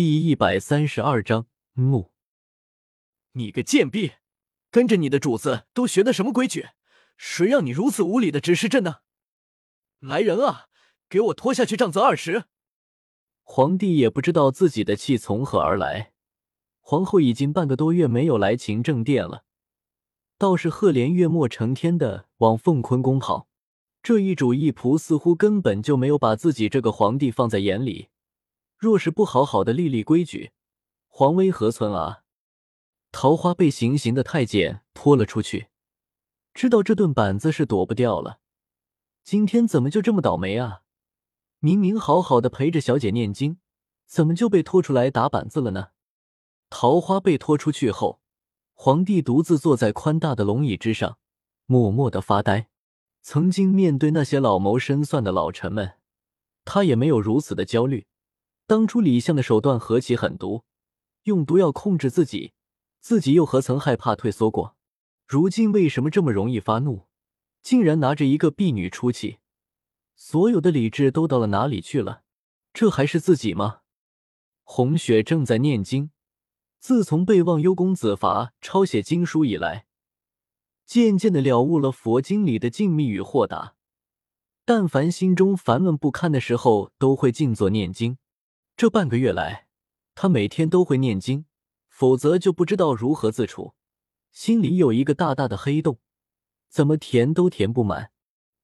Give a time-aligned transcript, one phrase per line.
[0.00, 1.44] 第一百三十二章
[1.74, 2.10] 怒。
[3.32, 4.12] 你个贱婢，
[4.70, 6.68] 跟着你的主子都学的什么规矩？
[7.18, 9.00] 谁让你如此无礼的指示朕呢？
[9.98, 10.68] 来人啊，
[11.10, 12.44] 给我拖下去杖责二十！
[13.42, 16.14] 皇帝也不知道自己的气从何而来。
[16.80, 19.44] 皇后已经半个多月没有来勤政殿了，
[20.38, 23.48] 倒是赫连月末成天的往凤坤宫跑。
[24.02, 28.08] 这一主一仆似乎根本就没有把自己这个皇帝放在眼里。
[28.80, 30.52] 若是不好好的立立规矩，
[31.08, 32.22] 皇威何存啊？
[33.12, 35.68] 桃花被行刑的太监拖了出去，
[36.54, 38.40] 知道这顿板子是躲不掉了。
[39.22, 40.80] 今天怎么就这么倒霉啊？
[41.58, 43.58] 明明好好的陪着小姐念经，
[44.06, 45.88] 怎么就被拖出来打板子了呢？
[46.70, 48.22] 桃花被拖出去后，
[48.72, 51.18] 皇帝独自坐在宽大的龙椅之上，
[51.66, 52.70] 默默的发呆。
[53.20, 55.98] 曾经面对那些老谋深算的老臣们，
[56.64, 58.06] 他也没有如此的焦虑。
[58.70, 60.62] 当初李相的手段何其狠毒，
[61.24, 62.52] 用毒药控制自己，
[63.00, 64.76] 自己又何曾害怕退缩过？
[65.26, 67.08] 如今为什么这么容易发怒，
[67.62, 69.38] 竟然拿着一个婢女出气？
[70.14, 72.22] 所有的理智都到了哪里去了？
[72.72, 73.80] 这还是自己吗？
[74.62, 76.12] 红雪正在念经，
[76.78, 79.86] 自从被忘忧公子罚抄写经书以来，
[80.86, 83.74] 渐渐的了悟了佛经里的静谧与豁达。
[84.64, 88.16] 但凡心中烦闷不堪的时候，都会静坐念经。
[88.80, 89.66] 这半个月来，
[90.14, 91.44] 他每天都会念经，
[91.90, 93.74] 否则就不知道如何自处。
[94.32, 95.98] 心里有一个大大的黑洞，
[96.70, 98.10] 怎么填都填不满。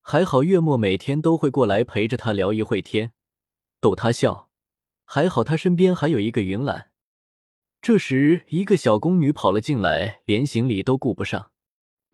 [0.00, 3.12] 还好月末每天都会过来陪着他聊一会天，
[3.80, 4.48] 逗他笑。
[5.04, 6.92] 还好他身边还有一个云岚。
[7.82, 11.50] 这时，一个小宫女跑了进来，连行礼都顾不上。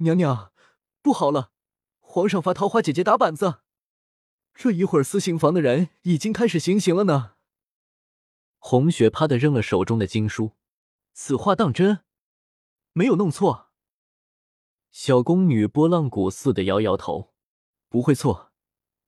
[0.00, 0.52] 娘娘，
[1.00, 1.50] 不好了，
[2.00, 3.60] 皇上罚桃花姐姐打板子。
[4.52, 7.35] 这一会儿私刑房的人已经开始行刑了呢。
[8.68, 10.56] 红雪啪的扔了手中的经书，
[11.12, 12.00] 此话当真？
[12.94, 13.68] 没有弄错？
[14.90, 17.32] 小宫女拨浪鼓似的摇摇头，
[17.88, 18.50] 不会错，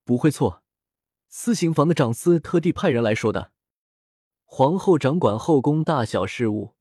[0.05, 0.63] 不会错。
[1.27, 3.51] 私刑房的长司特地派人来说的。
[4.45, 6.77] 皇后掌管后宫大小事务，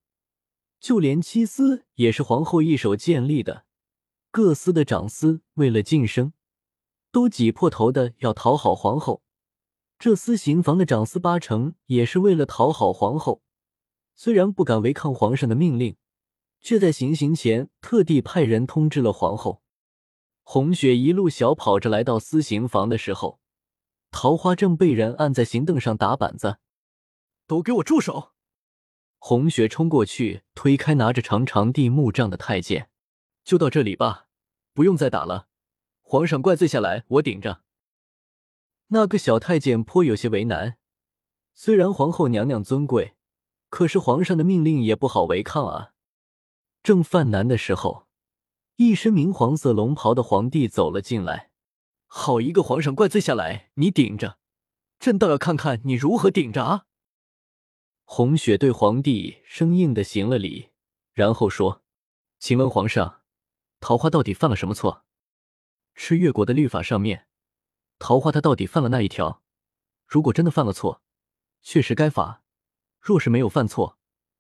[0.79, 3.65] 就连七司也是皇后一手建立的。
[4.29, 6.33] 各司的长司为了晋升，
[7.11, 9.23] 都挤破头的要讨好皇后。
[9.99, 13.41] 这私刑房的长司八成也是为了讨好皇后，
[14.13, 15.97] 虽然不敢违抗皇上的命令，
[16.61, 19.63] 却在行刑前特地派人通知了皇后。
[20.43, 23.39] 红雪一路小跑着来到私刑房的时候，
[24.11, 26.57] 桃花正被人按在刑凳上打板子。
[27.47, 28.33] 都给我住手！
[29.17, 32.89] 红雪冲过去推开拿着长长地木杖的太监，
[33.43, 34.27] 就到这里吧，
[34.73, 35.47] 不用再打了。
[36.01, 37.63] 皇上怪罪下来，我顶着。
[38.87, 40.77] 那个小太监颇有些为难，
[41.53, 43.15] 虽然皇后娘娘尊贵，
[43.69, 45.91] 可是皇上的命令也不好违抗啊。
[46.83, 48.07] 正犯难的时候，
[48.77, 51.51] 一身明黄色龙袍的皇帝走了进来。
[52.05, 54.37] 好一个皇上怪罪下来，你顶着，
[54.99, 56.85] 朕倒要看看你如何顶着啊！
[58.05, 60.69] 红雪对皇帝生硬的行了礼，
[61.11, 61.83] 然后说
[62.39, 63.23] ：“请问皇上，
[63.81, 65.03] 桃花到底犯了什么错？
[65.93, 67.26] 吃越国的律法上面。”
[67.99, 69.41] 桃花他到底犯了那一条？
[70.05, 71.01] 如果真的犯了错，
[71.61, 72.43] 确实该罚；
[72.99, 73.97] 若是没有犯错，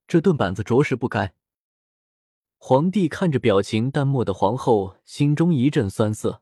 [0.07, 1.33] 这顿板子着实不该。
[2.57, 6.41] 皇帝看着表情淡漠的皇后，心中一阵酸涩。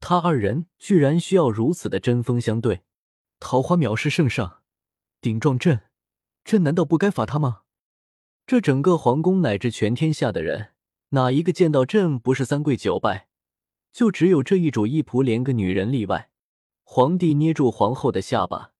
[0.00, 2.82] 他二人居然需要如此的针锋相对。
[3.38, 4.62] 桃花藐视圣上，
[5.20, 5.82] 顶撞朕，
[6.44, 7.62] 朕难道不该罚他吗？
[8.46, 10.72] 这整个皇宫乃至全天下的人，
[11.10, 13.28] 哪一个见到朕不是三跪九拜？
[13.92, 16.30] 就只有这一主一仆连个女人例外。
[16.82, 18.72] 皇帝捏住皇后的下巴，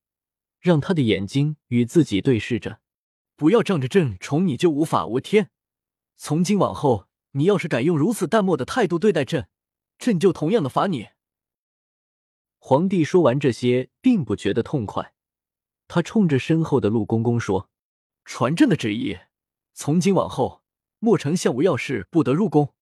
[0.58, 2.80] 让她的眼睛与自己对视着。
[3.36, 5.50] 不要仗着朕宠你就无法无天。
[6.16, 9.48] 从今往后，你要是敢用如此淡漠的态度对待朕，
[9.98, 11.08] 朕就同样的罚你。
[12.58, 15.14] 皇帝说完这些，并不觉得痛快。
[15.88, 17.68] 他冲着身后的陆公公说
[18.24, 19.18] ：“传朕的旨意，
[19.72, 20.62] 从今往后，
[21.00, 22.74] 莫丞相无要事不得入宫，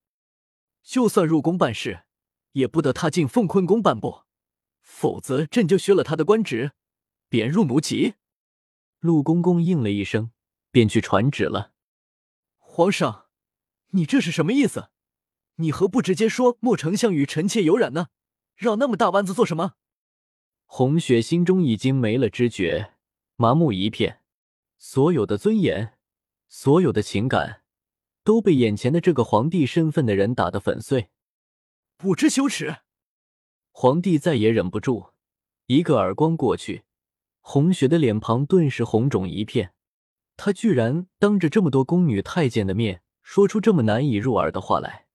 [0.83, 2.05] 就算入宫办事。”
[2.53, 4.23] 也不得踏进凤坤宫半步，
[4.81, 6.73] 否则朕就削了他的官职，
[7.29, 8.15] 贬入奴籍。
[8.99, 10.31] 陆公公应了一声，
[10.71, 11.73] 便去传旨了。
[12.59, 13.27] 皇上，
[13.91, 14.91] 你这是什么意思？
[15.57, 18.09] 你何不直接说莫丞相与臣妾有染呢？
[18.57, 19.75] 绕那么大弯子做什么？
[20.65, 22.95] 红雪心中已经没了知觉，
[23.37, 24.21] 麻木一片，
[24.79, 25.99] 所有的尊严，
[26.49, 27.63] 所有的情感，
[28.23, 31.11] 都被眼前的这个皇帝身份的人打得粉碎。
[32.03, 32.79] 不知羞耻！
[33.73, 35.11] 皇帝再也忍不住，
[35.67, 36.85] 一个耳光过去，
[37.43, 39.75] 红雪的脸庞顿时红肿一片。
[40.35, 45.09] 他居然当着这么多宫女太监的面说出这么难以入耳的话来。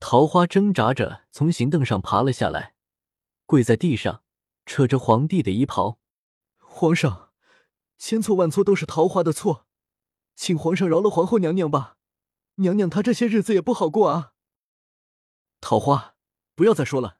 [0.00, 2.72] 桃花挣扎着从行凳上爬了下来，
[3.44, 4.22] 跪在地上，
[4.64, 5.98] 扯着皇帝的衣袍
[6.56, 7.32] ：“皇上，
[7.98, 9.66] 千错万错都是桃花的错，
[10.34, 11.98] 请皇上饶了皇后娘娘吧。
[12.54, 14.32] 娘娘她这些日子也不好过啊。”
[15.60, 16.14] 桃花，
[16.54, 17.18] 不要再说了。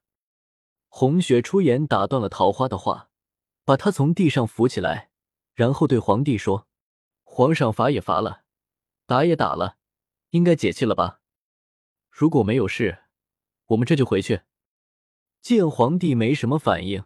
[0.88, 3.10] 红雪出言打断了桃花的话，
[3.64, 5.10] 把她从地上扶起来，
[5.54, 6.66] 然后对皇帝说
[7.24, 8.44] ：“皇上罚也罚了，
[9.06, 9.76] 打也打了，
[10.30, 11.20] 应该解气了吧？”
[12.10, 13.04] 如果没有事，
[13.66, 14.42] 我们这就回去。
[15.40, 17.04] 见皇帝没什么反应，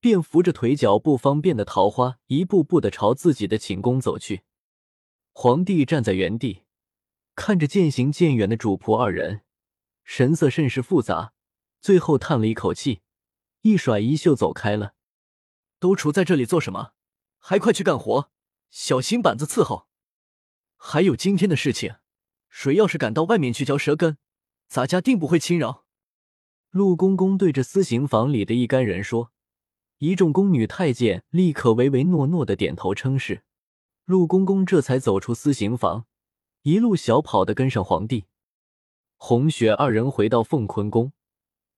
[0.00, 4.42] 便扶着腿脚不方便的桃花，一步步的朝自己的寝宫走去。
[5.32, 6.64] 皇帝站在原地，
[7.34, 9.42] 看着渐行渐远的主仆二人，
[10.06, 11.34] 神色甚是复杂，
[11.80, 13.02] 最后叹了一口气，
[13.62, 14.94] 一甩衣袖走开了。
[15.80, 16.92] 都杵在这里做什么？
[17.38, 18.30] 还快去干活，
[18.70, 19.88] 小心板子伺候。
[20.76, 21.96] 还有今天的事情，
[22.48, 24.16] 谁要是敢到外面去嚼舌根。
[24.68, 25.84] 咱家定不会轻饶。
[26.70, 29.32] 陆公公对着私刑房里的一干人说，
[29.98, 33.42] 一众宫女太监立刻唯唯诺诺的点头称是。
[34.04, 36.06] 陆公公这才走出私刑房，
[36.62, 38.26] 一路小跑的跟上皇帝。
[39.16, 41.12] 红雪二人回到凤坤宫，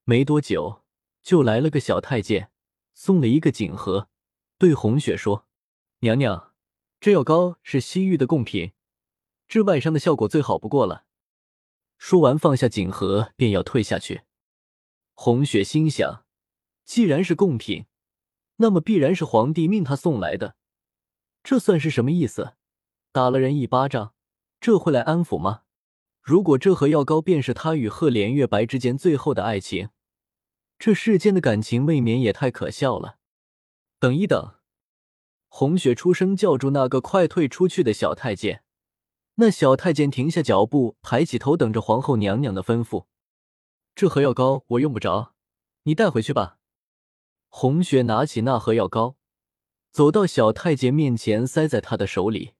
[0.04, 0.82] 没多久
[1.22, 2.50] 就来了个小太监，
[2.94, 4.08] 送了一个锦盒，
[4.58, 5.46] 对红雪说
[6.00, 6.52] ：“娘娘，
[7.00, 8.72] 这药膏是西域的贡品，
[9.46, 11.04] 治外伤的效果最好不过了。”
[11.96, 14.22] 说完，放下锦盒，便要退下去。
[15.14, 16.24] 红雪心想，
[16.84, 17.86] 既然是贡品，
[18.56, 20.56] 那么必然是皇帝命他送来的。
[21.42, 22.54] 这算是什么意思？
[23.10, 24.12] 打了人一巴掌，
[24.60, 25.62] 这会来安抚吗？
[26.28, 29.88] 如果这盒药膏便是他与赫连月白之间最后的爱情，
[30.78, 33.16] 这世间的感情未免也太可笑了。
[33.98, 34.56] 等一等！
[35.48, 38.62] 红雪出声叫住那个快退出去的小太监。
[39.36, 43.06] 那小太监停下脚步，抬起头，等着皇后娘娘的吩咐。
[43.94, 45.32] 这盒药膏我用不着，
[45.84, 46.58] 你带回去吧。
[47.48, 49.16] 红雪拿起那盒药膏，
[49.90, 52.52] 走到小太监面前，塞在他的手里。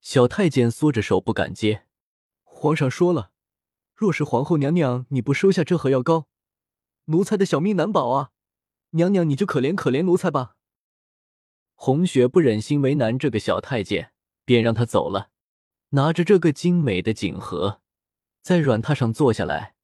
[0.00, 1.84] 小太监缩着手不敢接。
[2.60, 3.30] 皇上说了，
[3.94, 6.26] 若是皇后娘娘你不收下这盒药膏，
[7.04, 8.32] 奴才的小命难保啊！
[8.90, 10.56] 娘娘你就可怜可怜奴才吧。
[11.76, 14.10] 红雪不忍心为难这个小太监，
[14.44, 15.30] 便让他走了。
[15.90, 17.80] 拿着这个精美的锦盒，
[18.42, 19.76] 在软榻上坐下来，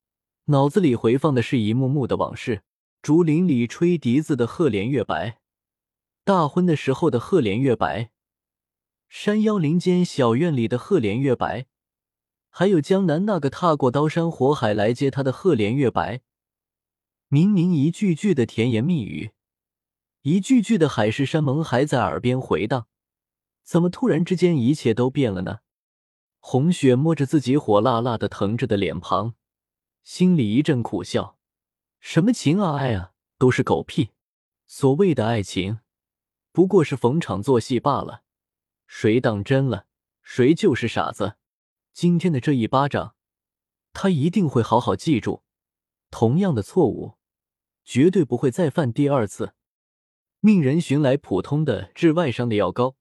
[0.46, 2.64] 脑子里回放的是一幕幕的往事：
[3.00, 5.38] 竹林里吹笛子的赫连月白，
[6.24, 8.10] 大婚的时候的赫连月白，
[9.08, 11.66] 山腰林间小院里的赫连月白，
[12.56, 16.20] 还有江南那个踏过刀山火海来接他的赫连月白。
[17.26, 19.32] 明明一句句的甜言蜜语，
[20.22, 22.86] 一句句的海誓山盟还在耳边回荡，
[23.64, 25.58] 怎么突然之间一切都变了呢？
[26.38, 29.34] 红雪摸着自己火辣辣的疼着的脸庞，
[30.04, 31.36] 心里一阵苦笑。
[31.98, 34.10] 什么情啊爱啊，都是狗屁！
[34.68, 35.80] 所谓的爱情，
[36.52, 38.22] 不过是逢场作戏罢了。
[38.86, 39.86] 谁当真了，
[40.22, 41.34] 谁就是傻子。
[41.94, 43.14] 今天的这一巴掌，
[43.92, 45.44] 他一定会好好记住。
[46.10, 47.12] 同样的错误，
[47.84, 49.54] 绝对不会再犯第二次。
[50.40, 52.96] 命人寻来普通的治外伤的药膏，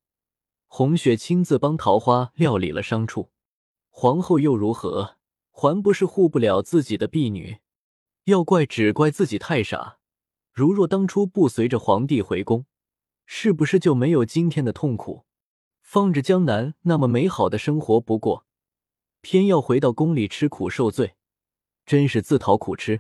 [0.67, 3.31] 红雪亲自帮桃花料理了伤处。
[3.89, 5.17] 皇后又如何？
[5.49, 7.57] 还不是护不了自己的婢女？
[8.25, 9.97] 要怪只怪自己太傻。
[10.51, 12.67] 如若当初不随着皇帝回宫，
[13.25, 15.25] 是不是就没有今天的痛苦？
[15.81, 18.45] 放着江南那么美好的生活不过，
[19.23, 21.15] 偏要回到宫里吃苦受罪，
[21.85, 22.99] 真是自讨苦吃。